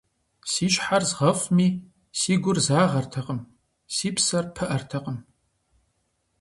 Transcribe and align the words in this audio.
Си 0.51 0.67
щхьэр 0.73 1.03
згъэфӀми, 1.09 1.67
си 2.19 2.33
гур 2.41 2.57
загъэртэкъым, 2.65 3.39
си 3.95 4.09
псэр 4.15 4.45
пыӀэртэкъым. 4.55 5.17